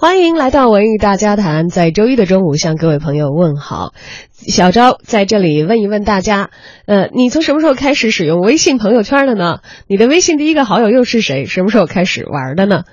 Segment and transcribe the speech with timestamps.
[0.00, 3.92] 欢迎来到文艺大家谈，在周一的中午向各位朋友问好。
[4.30, 6.50] 小昭在这里问一问大家，
[6.86, 9.58] 呃，你从什么时候开始使用微信朋友圈的呢？
[9.88, 11.46] 你的微信第一个好友又是谁？
[11.46, 12.84] 什么时候开始玩的呢？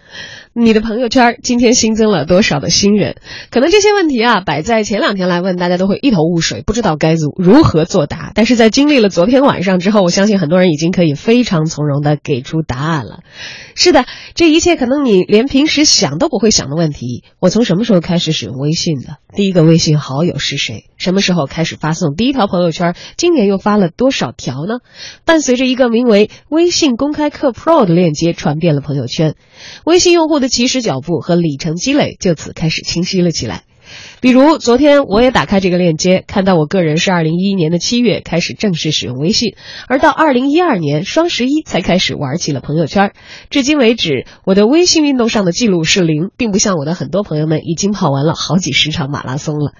[0.58, 3.18] 你的朋友圈今天新增了多少的新人？
[3.52, 8.32] 可能这些问题啊，摆在前两天来问，大家都会一头雾水，不知道该如如何作答。
[8.34, 13.20] 但是在经历了昨天晚上之后，我相信很多人已经可以非常从容的给出答案了。
[13.76, 17.26] 是的，这一切可能你连平时想都不会想的问题。
[17.42, 19.18] 我从什么时候开始使用微信的？
[19.36, 20.86] 第一个微信好友是谁？
[20.96, 22.96] 什么时候开始发送第一条朋友圈？
[23.18, 24.80] 今年又发了多少条呢？
[25.26, 29.36] 伴随着一个名为“微信公开课 Pro” 的链接传遍了朋友圈，
[29.84, 33.64] 微信用户的起始脚步和里程积累就此开始清晰了起来。
[34.20, 39.56] 比如昨天我也打开这个链接，看到我个人是二零一一年的七月开始正式使用微信，
[39.88, 43.14] 而到二零一二年双十一才开始玩起了朋友圈。
[43.52, 49.74] 至今为止，我的微信运动上的记录是零，并不像我的很多朋友们已经跑完了好几十场马拉松了。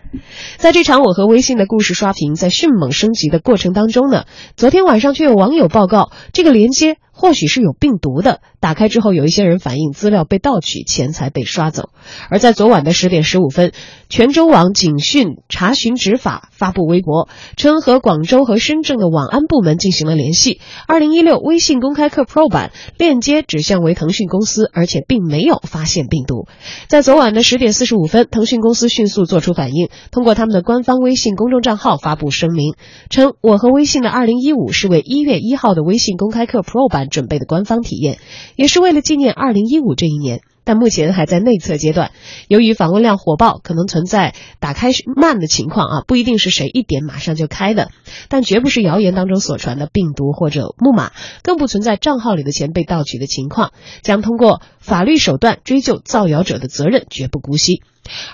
[0.58, 6.98] 在这场我和微信的故事刷屏在迅猛升级的过程当中呢，昨天晚上却有网友报告这个连接。
[7.18, 11.90] 或许是有病毒的，打开之后有一些人反映资料被盗取，钱财被刷走。
[12.30, 13.72] 而在昨晚的十点十五分，
[14.10, 20.60] 泉州网警讯查询执法发布微博称，和广州和深圳的网安部门进行了联系。
[20.88, 26.48] 二零一六微信公开课 Pro 版链接指向为腾讯公司，而且并没有发现病毒。
[26.88, 32.74] 在昨晚的十点四十五分，腾讯公司迅速做出反应，通过他们的官方微信公众账号发布声明，
[33.10, 37.05] 称我和微信的二零一五是为一月一号的微信公开课 Pro 版。
[37.10, 38.18] 准备的官方体验，
[38.56, 42.12] 也是为了纪念二零一五这一年，但目前还在内测阶段。
[42.48, 47.92] 由于访问量火爆，可能存在打开慢的情况啊，不一定是谁一点马上就开的，
[48.30, 51.12] 但绝不是谣言当中所传的病毒或者木马，
[51.44, 57.82] 更不存在账号里的钱被盗取的情况，将通过法律手段追究造谣者的责任，绝不姑息。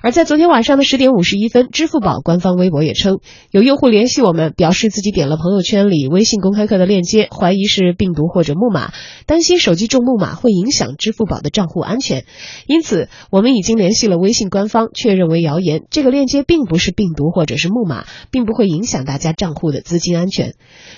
[0.02, 3.20] 而在昨天晚上的十点五十一分，支付宝官方微博也称，
[3.52, 8.94] 有用户联系我们，表示自己点了朋友圈里微信公开课的链接，怀疑是病毒或者木马，
[9.26, 12.26] 担心手机中木马会影响支付宝的账户安全，
[12.68, 20.54] 因此我们已经联系了微信官方，确认为谣言，这个链接并不是病毒或者是木马，并不会影响大家账户的资金安全，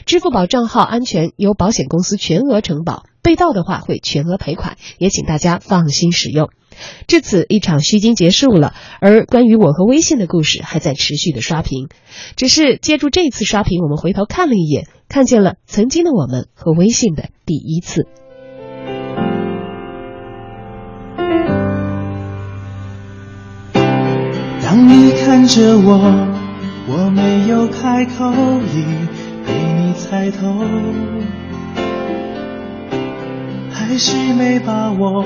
[0.06, 6.50] 支付宝账号安全由保险公司全额承保，被盗的话会全额赔款，也请大家放心使用。
[7.08, 11.88] 至此，一场虚惊结束了，而关于我和微信的故事还在持续的刷屏。
[12.36, 18.08] 只是借助这次刷屏，我们回头看了一眼，看见了曾经的我们和微信的第一次。
[24.62, 26.00] 当你看着我，
[26.88, 28.32] 我没有开口，
[28.74, 28.84] 已
[29.46, 30.66] 被你猜透，
[33.72, 35.26] 还是没把握。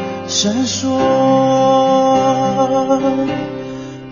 [0.31, 0.87] 闪烁。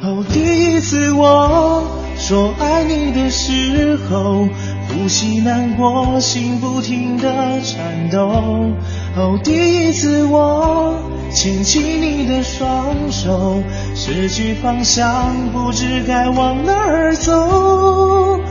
[0.01, 1.81] 哦，第一次我
[2.17, 4.49] 说爱你的时候，
[4.89, 8.73] 呼吸难过，心不停的颤抖。
[9.15, 10.93] 哦，第一次我
[11.33, 13.63] 牵起你的双手，
[13.95, 18.41] 失去方向，不知该往哪儿走。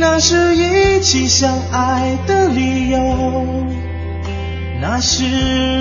[0.00, 2.98] 那是一起相爱的理由。
[4.82, 5.24] 那是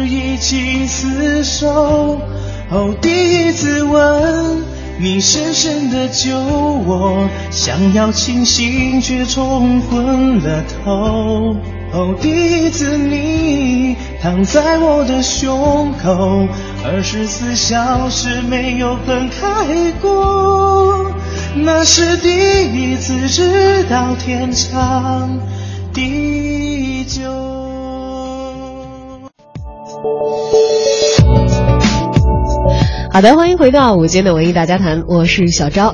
[0.07, 2.22] 一起厮守，
[2.69, 4.63] 哦，第一次吻
[5.00, 11.56] 你，深深的救我，想要清醒却冲昏了头。
[11.91, 16.47] 哦，第一次你躺在我的胸口，
[16.85, 21.11] 二十四小时没有分开过。
[21.55, 22.29] 那是第
[22.72, 25.40] 一次知道天长
[25.91, 27.60] 地久。
[33.11, 35.93] 好的，欢迎回到午间的文艺大家谈，我是小昭。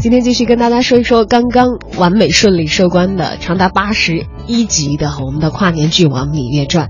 [0.00, 1.66] 今天继续跟大家说一说刚刚
[1.96, 6.86] 完美顺利收官的长达八十一集的我们的跨年剧《王芈月传》。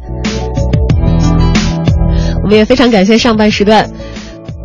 [2.42, 3.90] 我们也非常感谢上半时段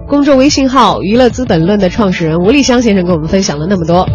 [0.07, 4.05] 公众微信号“娱乐资本论”的创始人吴立香先生跟我们分享了那么多。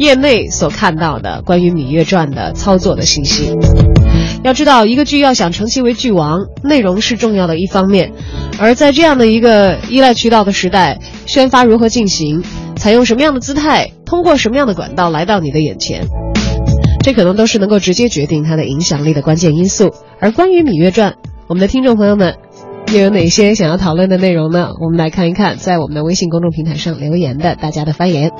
[0.00, 3.54] 业内所看到的关于《芈月传》的操作的信息。
[4.42, 8.12] 要知道，一个剧要想成其为剧王，内容是重要的一方面。
[8.58, 12.42] 而在这样的一个依赖渠道的时代，宣发如何进行，
[12.76, 16.06] 采用什么样的姿态，通过什么样的管道来到你的眼前，
[17.04, 19.90] 这可能都是能够直接决定它的影响力的关键因素。
[20.18, 21.12] 而关于《芈月传》，
[21.46, 22.36] 我们的听众朋友们
[22.94, 24.70] 又有哪些想要讨论的内容呢？
[24.80, 28.30] 我们来看一看，在我们的微信公众平台上留言的大家的发言。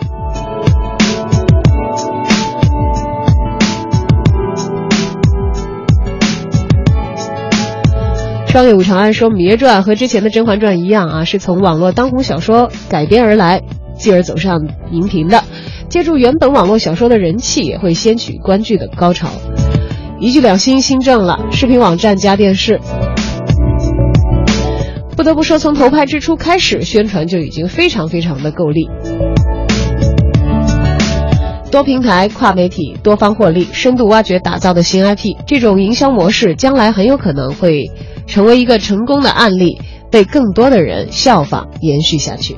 [8.50, 13.62] 双月舞长安说，《芈月传》和之前的《甄嬛传》一样啊，是从网络当红小说改编而来，
[13.96, 15.44] 继而走上荧屏的。
[15.88, 19.28] 借助原本网络小说的人气，也会掀起观剧的高潮。
[20.18, 22.80] 一剧两新新政了，视频网站加电视。
[25.16, 28.90] 不得不说，从投拍之初开始，宣传就已经非常非常的够力。
[31.70, 37.92] 多平台、跨媒体、多方获利、深度挖掘打造的新 IP，这种营销模式将来很有可能会
[38.30, 39.78] 成为一个成功的案例，
[40.10, 42.56] 被更多的人效仿延续下去。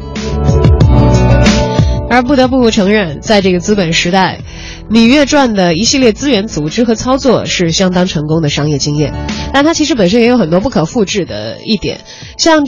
[2.10, 4.40] 而不得不承认，在这个资本时代，
[4.92, 9.14] 《芈月传》的一系列资源组织和操作是相当成功的商业经验，
[9.54, 12.00] 但它其实本身也有很多不可复制的一点，
[12.36, 12.66] 像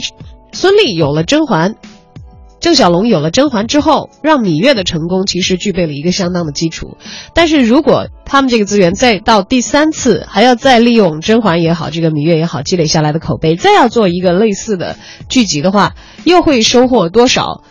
[0.51, 1.75] 孙俪有了甄嬛。
[2.59, 6.97] 郑晓龙有了甄嬛之后，让芈月的成功其实具备了一个相当的基础。
[7.33, 14.95] 但是如果他们这个资源再到第三次，还要再利用甄嬛也好，这个芈月也好积累下来的口碑，再要做一个类似的
[15.29, 15.93] 剧集的话，
[16.23, 17.63] 又会收获多少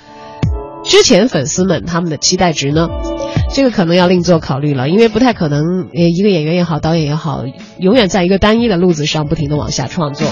[0.84, 2.88] 之前粉丝们他们的期待值呢？
[3.52, 7.44] 这个可能要另做考虑了，因为不太可能，一个演员也好，导演也好，
[7.78, 10.28] 永远在一个单一的路子上不停的往下创作。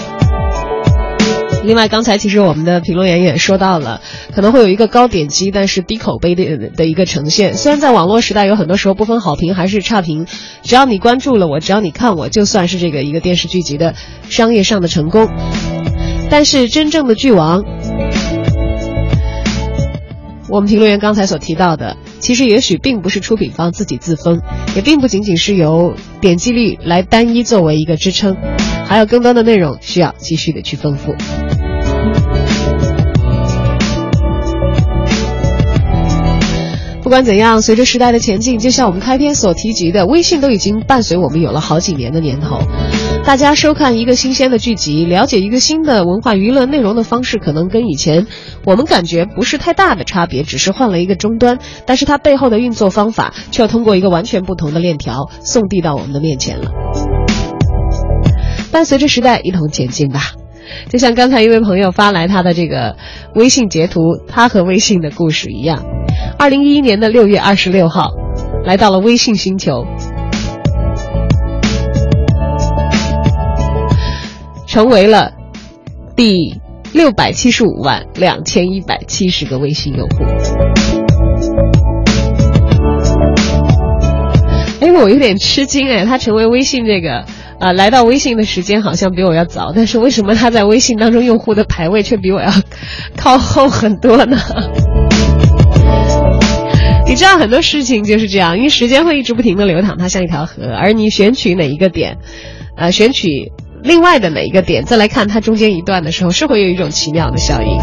[1.64, 4.00] 另外，刚才其实我们的评论员也说到了，
[4.35, 7.55] 可能会有一个高点击但是低口碑的的一个呈现。
[7.55, 10.26] 虽然在网络时代，有很多时候不分好评还是差评，
[10.62, 13.94] 只要你关注了我，只要你看我，就算是这个一个电视剧集的
[14.29, 15.29] 商业上的成功。
[16.29, 17.62] 但是真正的剧王，
[20.49, 24.41] 我们评论员刚才所提到的，其实也许并不是出品方自己自封，
[24.75, 28.37] 也并不仅仅是由点击率来单一作为一个支撑，
[28.87, 31.14] 还有更多的内容需要继续的去丰富。
[37.02, 42.61] 不管怎样，随着时代的前进，就像我们开篇所提及的，微信都已经伴随我们有了好几年的年头。
[43.25, 48.26] 大家收看一个新鲜的剧集，了解一个新的文化娱乐内容的方式，可能跟以前
[48.64, 56.70] 我们感觉不是太大的差别，只是换了一个终端，但是它背后的运作方法却要通过一个完全不同的链条送递到我们的面前了。
[58.73, 60.33] 伴随着时代一同前进吧。
[60.89, 62.97] 就像刚才一位朋友发来他的这个
[63.35, 65.85] 微信截图，他和微信的故事一样。
[66.39, 68.11] 二零一一年的六月二十六号，
[68.65, 69.85] 来到了微信星球，
[74.67, 75.33] 成为了
[76.17, 76.59] 第
[76.95, 80.25] 六百七十五万两千一百七十个微信用户。
[84.81, 87.27] 哎，我有点吃惊哎，他成为微信这个。
[87.62, 92.50] 啊，来到微信的时间好像比我要早，但是为什么他在微信当中用户的排位却比我要
[93.17, 94.37] 靠后很多呢？
[97.06, 102.19] 你知道很多事情就是这样，因为时间会一直不停的流淌，它像一条河，而你选取哪一个点，
[102.76, 103.53] 呃，选取
[103.85, 107.79] 另外的哪一个点，再来看它中间一段的时候，是会有一种奇妙的效应。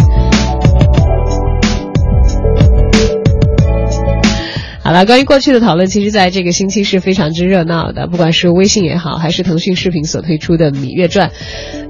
[4.90, 8.08] 好了，关于过去的讨论，其实在这个星期是非常之热闹的。
[8.08, 11.30] 不管是微信也好，还是腾讯视频所推出的《芈月传》，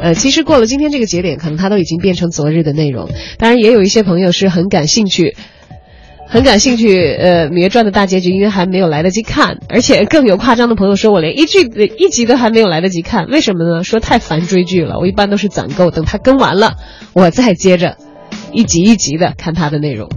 [0.02, 3.08] 呃，其实过了今天这个节点，可能它都已经变成昨日的内容。
[3.38, 5.38] 当然，也有一些朋友是很感兴趣，
[6.28, 7.02] 很感兴趣。
[7.14, 13.86] 呃，《芈月传》的大结局，因为还没有来得及看，而且更有夸张的朋友说，我连一剧一集都还没有来得及看，为什么呢？
[13.86, 15.00] 说太烦追剧了。
[15.00, 16.74] 我一般都是攒够，等它更完了，
[17.14, 17.96] 我再接着
[18.52, 20.10] 一集一集的看它的内容。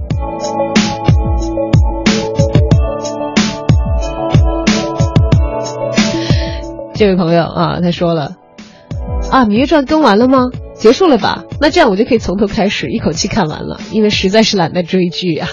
[7.02, 8.36] 这位朋友啊，他说了，
[9.32, 10.50] 啊，《芈月传》更完了吗？
[10.76, 11.42] 结束了吧？
[11.60, 15.48] 那这样我就可以从头开始，一口气看完了，因为实在是懒得追剧啊。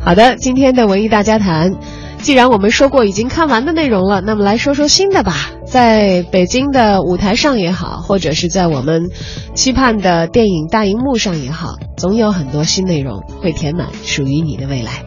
[0.00, 1.76] 好的，今天的文艺大家谈，
[2.20, 5.32] 既然我们说过已经看完的内容了，那么来说说新的吧。
[5.70, 9.10] 在北京的舞台上也好，或者是在我们
[9.54, 11.76] 期盼的电影大荧幕上也好。
[11.96, 15.04] 总有很多新内容会填满属于你的未来。